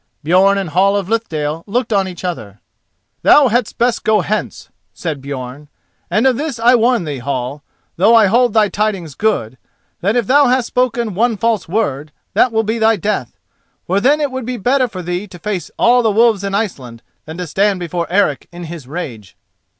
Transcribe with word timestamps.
Björn 0.25 0.57
and 0.57 0.71
Hall 0.71 0.97
of 0.97 1.09
Lithdale 1.09 1.63
looked 1.67 1.93
on 1.93 2.07
each 2.07 2.23
other. 2.23 2.59
"Thou 3.21 3.49
hadst 3.49 3.77
best 3.77 4.03
go 4.03 4.21
hence!" 4.21 4.69
said 4.95 5.21
Björn; 5.21 5.67
"and 6.09 6.25
of 6.25 6.37
this 6.37 6.57
I 6.57 6.73
warn 6.73 7.03
thee, 7.03 7.19
Hall, 7.19 7.61
though 7.97 8.15
I 8.15 8.25
hold 8.25 8.53
thy 8.55 8.67
tidings 8.67 9.13
good, 9.13 9.59
that, 9.99 10.15
if 10.15 10.25
thou 10.25 10.47
hast 10.47 10.65
spoken 10.65 11.13
one 11.13 11.37
false 11.37 11.69
word, 11.69 12.11
that 12.33 12.51
will 12.51 12.63
be 12.63 12.79
thy 12.79 12.95
death. 12.95 13.37
For 13.85 13.99
then 14.01 14.19
it 14.19 14.31
would 14.31 14.47
be 14.47 14.57
better 14.57 14.87
for 14.87 15.03
thee 15.03 15.27
to 15.27 15.37
face 15.37 15.69
all 15.77 16.01
the 16.01 16.09
wolves 16.09 16.43
in 16.43 16.55
Iceland 16.55 17.03
than 17.25 17.37
to 17.37 17.45
stand 17.45 17.79
before 17.79 18.07
Eric 18.09 18.47
in 18.51 18.63
his 18.63 18.87
rage." 18.87 19.37